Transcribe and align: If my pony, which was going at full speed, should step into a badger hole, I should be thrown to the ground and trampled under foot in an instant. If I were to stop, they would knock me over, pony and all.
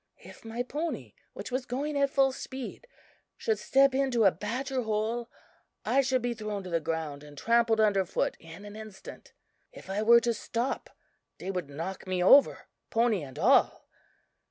If 0.23 0.43
my 0.43 0.63
pony, 0.63 1.13
which 1.33 1.51
was 1.51 1.67
going 1.67 1.95
at 1.95 2.09
full 2.09 2.31
speed, 2.31 2.87
should 3.37 3.59
step 3.59 3.93
into 3.93 4.23
a 4.25 4.31
badger 4.31 4.81
hole, 4.81 5.29
I 5.85 6.01
should 6.01 6.23
be 6.23 6.33
thrown 6.33 6.63
to 6.63 6.71
the 6.71 6.79
ground 6.79 7.23
and 7.23 7.37
trampled 7.37 7.79
under 7.79 8.03
foot 8.03 8.35
in 8.39 8.65
an 8.65 8.75
instant. 8.75 9.33
If 9.71 9.91
I 9.91 10.01
were 10.01 10.21
to 10.21 10.33
stop, 10.33 10.89
they 11.37 11.51
would 11.51 11.69
knock 11.69 12.07
me 12.07 12.23
over, 12.23 12.65
pony 12.89 13.21
and 13.21 13.37
all. 13.37 13.85